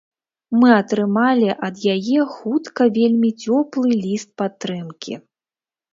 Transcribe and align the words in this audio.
Мы 0.61 0.69
атрымалі 0.75 1.49
ад 1.67 1.75
яе 1.95 2.19
хутка 2.37 2.87
вельмі 2.97 3.29
цёплы 3.43 3.89
ліст 4.07 4.29
падтрымкі. 4.45 5.13